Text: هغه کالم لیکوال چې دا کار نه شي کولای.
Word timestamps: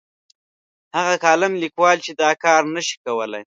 هغه 0.97 1.15
کالم 1.23 1.53
لیکوال 1.63 1.97
چې 2.05 2.11
دا 2.21 2.29
کار 2.43 2.61
نه 2.75 2.81
شي 2.87 2.95
کولای. 3.05 3.43